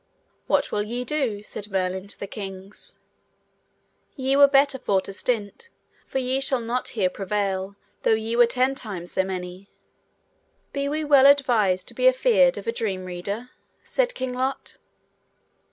What 0.47 0.71
will 0.71 0.81
ye 0.81 1.03
do? 1.03 1.43
said 1.43 1.69
Merlin 1.69 2.07
to 2.07 2.19
the 2.19 2.25
kings; 2.25 2.97
ye 4.15 4.35
were 4.35 4.47
better 4.47 4.79
for 4.79 4.99
to 5.01 5.13
stint, 5.13 5.69
for 6.07 6.17
ye 6.17 6.39
shall 6.41 6.59
not 6.59 6.87
here 6.97 7.07
prevail 7.07 7.75
though 8.01 8.15
ye 8.15 8.35
were 8.35 8.47
ten 8.47 8.73
times 8.73 9.11
so 9.11 9.23
many. 9.23 9.69
Be 10.73 10.89
we 10.89 11.03
well 11.03 11.27
advised 11.27 11.87
to 11.89 11.93
be 11.93 12.07
afeared 12.07 12.57
of 12.57 12.65
a 12.65 12.71
dream 12.71 13.05
reader? 13.05 13.51
said 13.83 14.15
King 14.15 14.33
Lot. 14.33 14.79